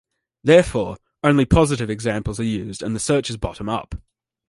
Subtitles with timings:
[0.43, 3.93] Therefore, only positive examples are used and the search is bottom-up.